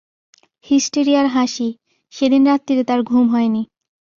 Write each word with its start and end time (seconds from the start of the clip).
হিস্টিরিয়ার 0.65 1.27
হাসি, 1.27 1.67
সেদিন 2.13 2.41
রাত্তিরে 2.45 2.83
তার 2.83 2.99
ঘুম 3.03 3.25
হয় 3.29 3.49
নি। 3.49 3.61